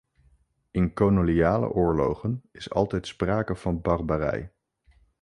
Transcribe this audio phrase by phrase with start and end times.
[0.71, 4.51] In koloniale oorlogen is altijd sprake van barbarij.